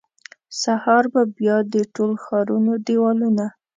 [0.61, 3.45] سهار به بیا د ټول ښارونو دیوالونه،